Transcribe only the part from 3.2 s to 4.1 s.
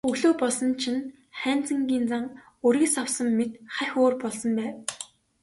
мэт хахь